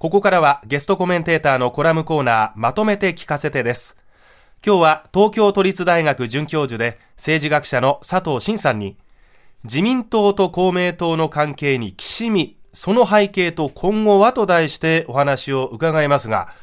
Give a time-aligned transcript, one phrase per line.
[0.00, 3.98] ここからはゲストコメンテーターのコラムコーナーまとめて聞かせてです
[4.64, 8.96] 今日は東京都立大学准教授で政治学者の佐藤真さんに
[9.64, 16.54] 自民党と公明党の関係にきしみその背景と今後はと題してお話を伺いますが、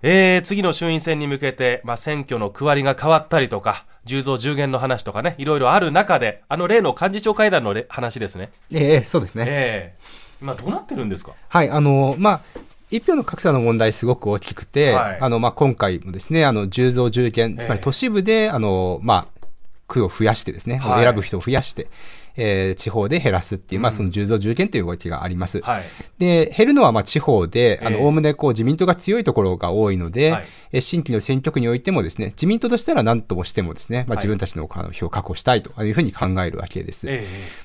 [0.00, 8.50] えー、次の衆院選に向けて、まあ、選挙の区割りが変わったりとか、10増10減の話とかね、いろいろある中で、あの例の幹事長会談の話ですね。
[8.72, 9.44] ええー、そうですね。
[9.46, 11.32] ええー、今どうなってるんですか？
[11.48, 12.40] はい、あの、まあ、
[12.90, 19.26] 一票の格差の問題すごく大きくて、はい、あの、まあ、今回もですね、あの、10増10減、つまり都市部で、あの、まあ、
[19.86, 21.86] 区を増やしてですね、はい、選ぶ人を増やして、
[22.36, 25.60] えー、地方で減らすっていう、まあ、その10増10減という動きがあります。
[25.60, 25.82] はい、
[26.18, 37.06] で、減るのは、まあ、地方で、あの、おおむね、こう、自民党が強いところが多いので、はい、え新規の選挙区においてもですね、自民党としたら何ともしてもですね、まあ、自分たちの票を確保したいというふうに考えるわけです。
[37.08, 37.20] はい、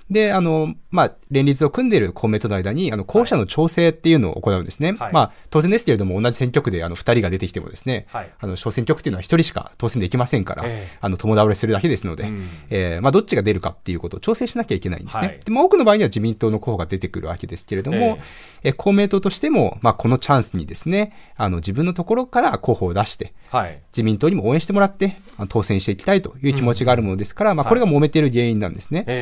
[0.10, 4.94] で、あの、まあ、連立を組んでいる公明党の間に、あの、候補者の調整っていうのを行うんですね。
[4.94, 10.66] はい、まあ、当然ですけれども、同じ選挙区で、あの、二人が出てきてもですね、はい、あの、小選挙区っていうのは一人しか当選できませんから、
[11.02, 15.40] あの、共倒れするだけですので、うん、えー、まあ、どっちが出るかっていうことを調整しなきゃいけないんですね。
[15.46, 18.20] で、まあ、多くの場合には自民党の候補が出てくるわけですけれども、
[18.64, 25.18] えー、公明党としても、まあ、このチャンスにですね、あの、自分のところから候補を出して、はい、自民党にも応援してもらって、
[25.50, 29.06] 当選していきたいという気持ちがあるものですから、うん、まあ、これが揉めている原因なんですね。
[29.08, 29.14] は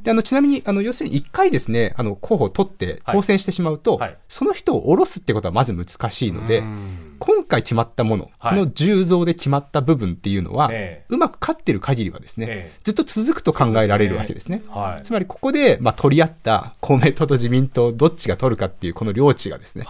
[0.00, 6.62] い、で、あの、ちなみに、あの、要するに一回ですね、あの、候補を取って当選してしまうと、はい、その人を下ろすってことはまず難しいので、
[7.20, 10.70] 今回決まったもの、この10増で決まった部分っていうのは、
[11.08, 14.62] うまく勝ってる限りはですね、ずっと続くと考えられるわけですね。
[15.04, 19.84] つまりここで、まあ、取り合った公明党と自民党、どっちが取るかっていうこの領地がですね、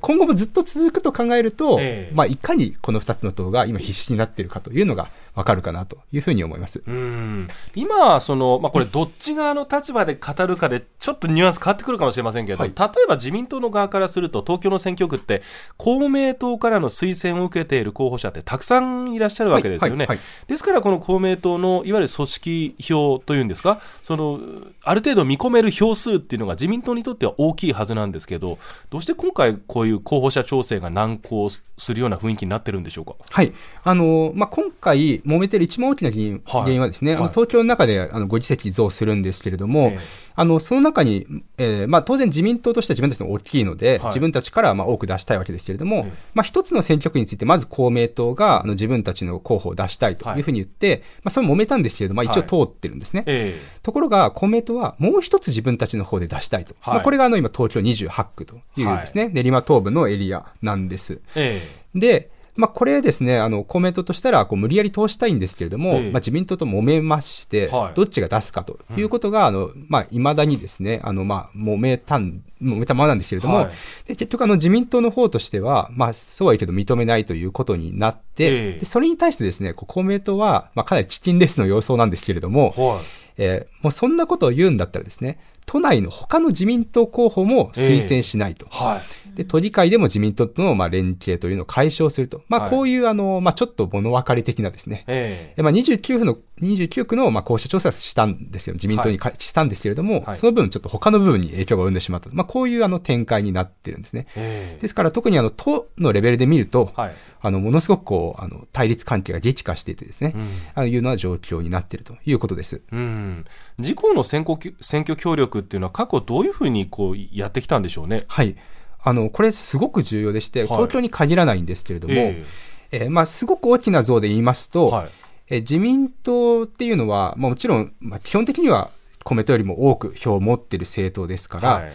[0.00, 1.80] 今後もずっと続くと考えると、
[2.12, 6.82] まあ、いかにこの2つの党が今必死になっているかというのが、わかるかなというふうに思います。
[6.86, 15.42] うん今、その、まあ、これ、どっち側の立場で語るかで、ちょっとニュアンス変わってくるかもしれませんけれど、はい、例えば自民党の側からすると、東京の選挙区って、
[15.76, 20.06] 公明党からの推薦を受けている候補者ってたくさんいらっしゃるわけですよね。
[20.06, 24.40] はいはい、ですから、この公明党のいわゆる組織票というんですか、その、
[24.82, 28.58] ある程度見込める票数っていうのが自民党にとっては大きいはずなんですけど、
[28.90, 33.14] どうして今回、こういう候補者調整が難航するような雰囲気になってるんでしょうか？
[33.30, 33.52] はい。
[33.82, 39.92] あの、まあ、今回、揉めてる一番大きな原因はい、原因はですね、あの東京の中であの5議席増するんですけれども、
[40.36, 41.26] あのその中に、
[41.58, 50.40] えーまあ、当然自民党としては自分たちの大きいので、はい、自分たちからまあ多く出したいわけですけれども、まあ、一つの選挙区について、まず公明党があの自分たちの候補を出したいとい。
[50.40, 53.24] うふうに言って、はい、まあ、それも揉めたんですけれども、まあ、一応通ってるんですね。
[53.26, 56.74] えー、ところが、公明党はもう一つ自分たちの方で出したいと。
[56.86, 61.20] まあ、これがあの今、東京28区というですね、練馬東部のエリアなんです。
[61.34, 73.70] えー、で、まあ、これですね、あの、公明党としたら、こう、無理やり通したいんですけれども、えまあ、自民党と揉めまして、はい、どっちが出すかということが、うん、あの、まあ、未だにですね、あの、まあ、揉めたん、揉めたままなんですけれども、はい、
[74.06, 83.04] で結局、あの、自民党の方としては、まあ、そうはいいけど認めないということになって、えでそれに対してですね、公明党は、まあ、かなりチキンレースの様相なんですけれども、はい、
[83.36, 88.66] えー、もうそんなことを言うんだったらですね、都内の他の自民党候補も推薦しないと。
[88.72, 92.42] えはいで、都議会でも自民党との、まあ、連携というのを解消すると。
[92.48, 95.04] まあ、こういう、あの、まあ、ちょっと物分かり的なですね。
[95.06, 98.74] ええまあ、29区の、29区の、まあ、こうした調査したんですよ。
[98.74, 102.30] 自民党に、はい、したんですけれども、はい、その分、ちょっと他の部分に影響が及んでしまった。
[102.32, 104.26] まあ、こういう、あの、展開になってるんですね。
[104.36, 112.80] えですから、特に、あの、都のレベルで見ると、はい、あの、ものすごく、こう、あの、対立関係が激化していてですね、うん、あの、いうような状況になっているということです。
[112.90, 113.44] うん。
[113.78, 118.24] 自公の選挙、選挙協力っていうのは、過去どういうふうに、こう、やってきたんでしょうね。
[118.28, 118.56] はい。
[119.02, 125.08] あの、これすごく重要でして、東京に限らないんですけれども、えー、えー、まあ、すごく大きな像で言いますと、はい、
[125.50, 128.88] え自民党っていうのは、まあ、もちろん、まあ、基本的には
[129.22, 131.92] 公明党よりも多く票を持っている政党ですから、はい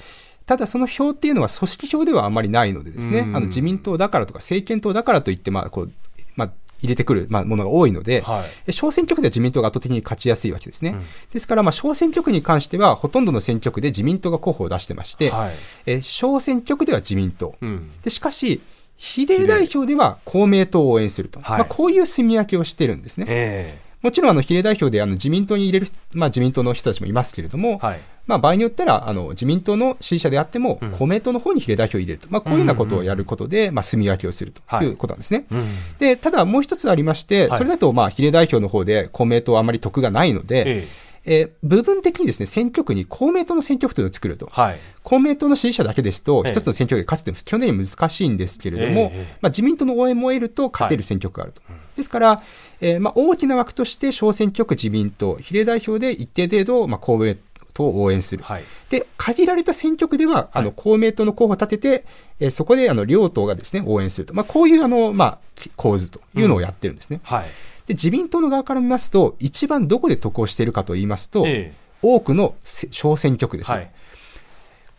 [0.49, 5.91] ただその票っていうのは組織票ではあまりないのでですね、あの自民党だからとか政権党だからといって、まあ、こう、
[6.35, 10.89] まあ、入れてくる、まあ、ものが多いので、はい、小選挙区では自民党が圧倒的に勝ちやすいわけですね。
[10.89, 15.51] うん、ですから、まあ、小選挙区に関しては、ほとんどの選挙区で自民党が候補を出してまして、はい、
[15.85, 17.53] え小選挙区では自民党。
[17.62, 18.59] うん、でしかし、
[18.97, 23.27] 比例代表では公明党を応援すると、はい、まあ、こういう住み分けをしてるんですね。
[23.29, 34.61] えーもちろんあの比例代表であの自民党に入れる、まあ、自民党の人たちもいますけれども、はい、まあ、場合によったらあの自民党の支持者であっても、公明党の方に比例代表を入れると、まあ、こういうようなことをやることで、まあ、住み分けをすると。
[34.83, 34.85] い。
[34.85, 35.45] うことなんですね。
[35.49, 35.63] はい、
[35.99, 41.09] でただ、もう一つありまして、それだとまあ比例代表の方で公明党はあまり得がないので、ええ。
[41.25, 44.47] えー、部分的にですね、選挙区に公明党の選挙区というのを作ると。
[44.51, 51.61] はい、公明党の支持者だけですと、一つの選挙区で勝つというのは基本的に難しいんですけれども、えー、まあ、自民党の応援も得ると勝てる選挙区があると。
[51.67, 52.43] はい、ですから、
[52.81, 57.35] えーまあ、大きな枠として小選挙区自民党、比例代表で一定程度、まあ、公明
[57.79, 58.43] 党を応援する。
[58.43, 62.05] はい、で、限られた選挙区では、あの、公明党の候補を立てて、
[62.39, 64.33] えー、そこで、あの、両党がですね、応援すると。
[64.33, 65.39] まあ、こういう、あの、まあ、
[65.77, 67.21] 構図というのをやってるんですね。
[67.23, 67.45] うん、はい。
[67.87, 73.71] で、自民党の側から見ますと、一番どこで得をしているかと言いますと、えー、多くの小選挙区です。
[73.71, 73.91] はい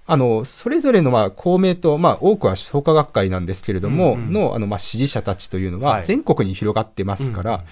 [0.07, 7.63] あの、それぞれの、まあ、公明党、まあ、多くは創価学会なんですけれども、うんうん、の、あの、まあ、支持者たちというのは、全国に広がってますから、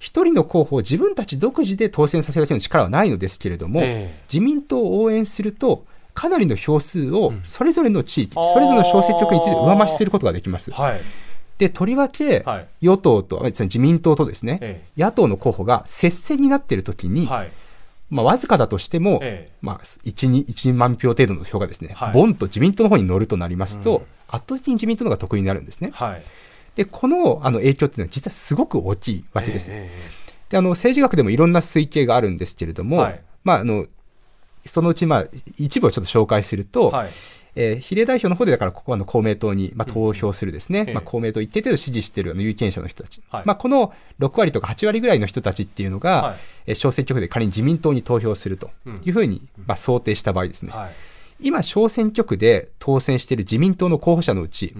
[0.00, 10.72] 一、人の候補を自分たち独自で当選させるだけの力はないのですけれども、えー、自民党を応援すると、かなりの票数をそれぞれの地域、うん、それぞれの小選挙区について上増しすることができます。
[10.72, 11.00] はい、
[11.58, 12.44] で、とりわけ、
[12.80, 17.50] 与党と、自民党とですね、えー、野党の候補が接戦になっているときに、はい。
[18.08, 25.90] まあ、わずかだとしても、ええ、まあ、1、2、1万票程度の票がですね、はい、ボンと自民党の方に乗るとなりますと、うん、圧倒的に自民党の方が得意になるんですね。
[25.92, 26.22] はい、
[26.74, 29.70] で、このあの影響っていうのは実はすごく大きいわけです。
[29.70, 29.90] え、
[30.48, 33.86] で、あの、政治学でもいろんな推計があるんですけれども、はい、まあ、あの、
[34.64, 35.24] そのうち、まあ、
[35.58, 37.10] 一部をちょっと紹介すると、はい。
[37.56, 46.36] えー、比例代表の方でだからここはの公明党に、まあ、投票するですね、うん、まあ、公明党一定程度支持しているあの有権者の人たち、はい、まあ、この6割とか8割ぐらいの人たちっていうのが、はい、
[46.66, 48.70] えー、小選挙区で仮に自民党に投票すると
[49.04, 50.92] いうふうに、まあ、想定した場合ですね、はい、
[51.40, 54.74] 今、小選挙区で当選している自民党の候補者のうち、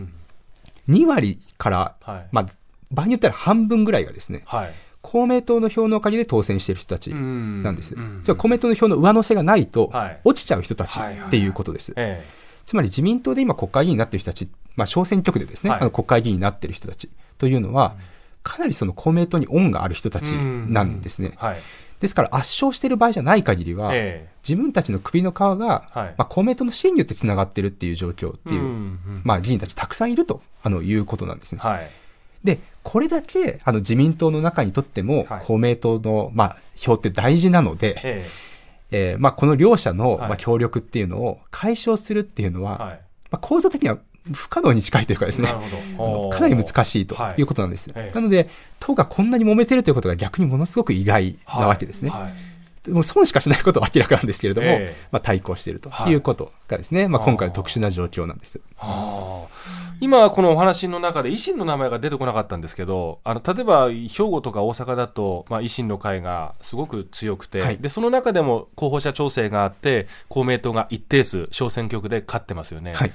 [0.91, 1.95] 2割から、
[2.33, 2.47] まあ、
[2.91, 4.45] 場合によったら半分ぐらいがですね、
[5.03, 7.95] 公明党の票のおかげで当選している人たちなんです。
[7.95, 9.93] つまり公明党の票の上乗せがないと、
[10.25, 11.93] 落ちちゃう人たちっていうことです。
[11.97, 12.41] えー
[12.71, 17.97] つまり自民党で今国会議員になっている人たち、まあ、小選挙区でですね、はい、あの国会議員になっている人たちというのは、
[18.45, 21.33] かなりその公明党に恩がある人たちなんですね。
[21.37, 21.57] はい、
[22.01, 31.61] ですから圧勝している場合じゃない限りは、えー、自分たちの首の皮が、はい、まあ、公明党の支援によってつながっているっていう状況っていう、まあ、議員たちたくさんいるとあのいうことなんですね。
[31.61, 31.91] はい、
[32.43, 38.51] で、これだけあの自民党の中にとっても、公明党の、まあ、票って大事なので、えー
[38.93, 43.01] えーまあ、この両者の、まあ、協力っていうのを解消するっていうのは、はい、
[43.31, 43.99] まあ、構造的には
[44.33, 47.43] 不可能に近いというかですね、かなり難しいとい。
[47.43, 47.91] うことなんです。
[47.93, 52.11] はい、なので、党がこんなに揉めてるということが逆にものすごく意外なわけですね。
[52.11, 52.23] はい。
[52.23, 52.33] はい
[52.89, 56.15] もう損しかしないことは明らかなんですけれども、えー、まあ、対抗しているとい。
[56.15, 58.59] うことがですね、はい、まあ、今回特殊な状況なんです。
[60.01, 72.95] 今、このお話の中で維新の名前が出てこなかったんですけど、あの例えば兵庫とか大阪だと、まあ、維新の会がすごく強くて、はい、で、その中でも候補者調整があって、公明党が一定数、小選挙区で勝ってますよね。
[72.95, 73.13] はい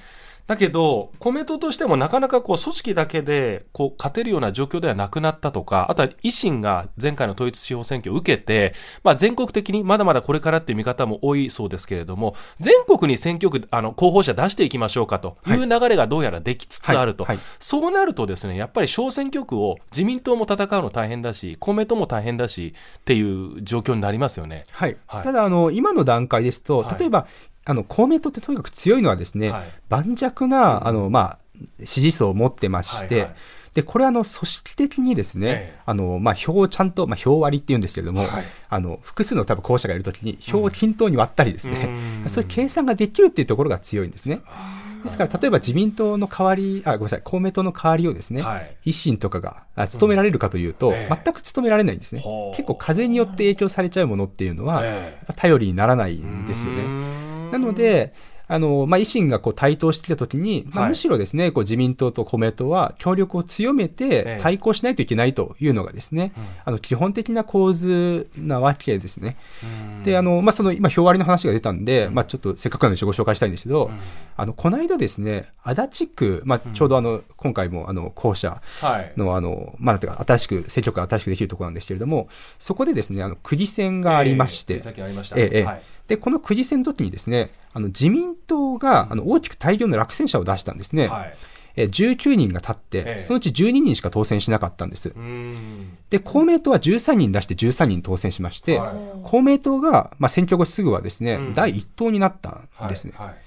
[0.48, 17.38] だけど、公明党としてもなかなかこう組織だけでこう勝てるような状況ではなくなったとか、あとは維新が前回の統一地方選挙を受けて、まあ、全国的にまだまだこれからっていう見方も多いそうですけれども、全国に選挙区、あの候補者出していきましょうかという流れがどうやらできつつあると、はい。
[17.38, 17.44] はい。
[17.44, 24.66] はい、そうなるとですね、やっぱり小選挙区を自民党も戦うの大変だし、公明党も大変だしっていう状況になりますよね。
[24.72, 24.98] はい。
[25.08, 27.26] ただあの、今の段階ですと、例えば、
[27.66, 31.38] あの公明党ってとにかく強いのはですね、はい、盤石なあの、まあ、
[31.84, 33.36] 支持層を持ってまして、はいはい、
[33.74, 41.90] でこれあの組織的にですね、ええ、あのまあ、票をちゃんと、まあ、票割りっていうんですけれども、はい、あの複数の多分候補者がいるときに票を均等に割ったりですね、
[42.24, 44.42] うん、そういう計算ができるっていうところが強いんですね。
[45.06, 50.96] ですから、例えば自民党の代わり、あ、ごめんなさい、公明党の代わりをですね、はい、維新とかが務められるかというと、うん。
[50.96, 52.24] え全く務められないんですね。
[52.56, 57.25] 結構風によって影響されちゃうものっていうのは、え、頼りにならないんですよね。
[57.60, 58.14] なので、
[58.48, 66.32] あの、まあ、維新がこう台頭してきたときに、まあ、むしろですね、こう自民党と公明党は協力を強めて対抗しないといけないというのがですね、
[66.64, 69.38] あの、基本的な構図なわけですね。
[70.04, 73.90] で、あの、まあ、その今、票割りの話が出たんで、まあ、ちょっとせっかくなんでご紹介したいんですけど、
[74.38, 78.62] あの、この間ですね、足立区、まあ、ちょうどあの、今回もあの、校舎
[79.18, 84.76] のあの、まあ、新しく、選挙区が新しくできるところなんですけれども、そこでですね、あの、区議選がありまして、
[85.36, 91.08] ええええで、この区議選の時にですね、あの自民党があの大きく大量の落選者を出したんですね。
[91.08, 91.38] はい。
[91.78, 95.14] え19人が立って、そのうち12人しか当選しなかったんです。
[96.10, 103.14] で、公明党は13人出して13人当選しまして、はい、公明党が、まあ、選挙後すぐはですね、うん、第1党になったんですね。
[103.18, 103.28] はい。
[103.28, 103.38] はい、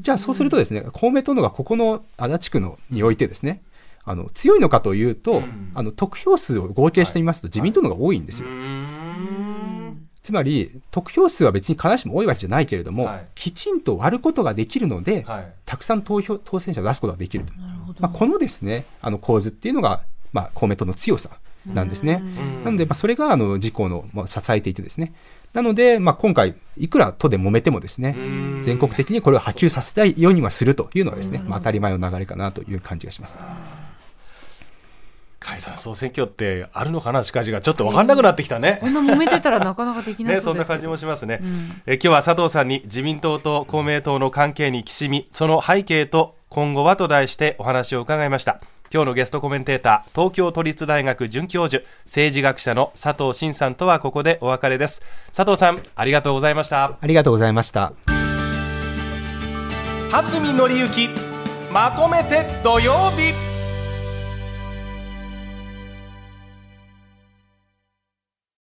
[0.00, 3.62] じゃあ、そうするとですね、公明党のがここの足立区のにおいてですね、
[4.04, 8.48] あの強いのかというと、うん、あの得票数を合計してみますと、自民党のが多いんですよ。
[10.28, 17.54] つまり、得票数は別に必ずしも多いわけじゃないけれども、はい、きちんと割ることができるので、はい、たくさん投票当選者を出すことができると。
[17.98, 20.02] まあ、このですね、あの構図っていうのが、
[20.34, 22.22] まあ、公明党の強さなんですね。
[22.62, 25.14] なので、まあ、それがあの自公の、まあ、支えていてですね。
[25.54, 28.14] なので、まあ、今回、いくら都で揉めてもですね、
[28.60, 33.38] 全国的にこれを波及させたいようにはするというのはですね、まあ、当たり前の流れかなという感じがします。
[35.40, 38.78] 解散総選挙ってあるのかな、しかしがちょっと分かんなくなってきたね。
[38.80, 41.94] こんな揉めてたらなかなかできな いね、そんな感じもしますね、うん、え。
[41.94, 48.60] 今日は佐藤さんに自民党と公明党の関係にきしみ、その背景と今後はと題してお話を伺いました。
[48.92, 55.02] 今日のゲストコメンテーター、東京都立大学准教授、政治学者の佐藤真さんとはここでお別れです。
[55.34, 56.96] 佐藤さん、ありがとうございました。
[57.00, 57.92] ありがとうございました。
[60.10, 61.08] 蓮見紀之、
[61.70, 63.47] まとめて土曜日。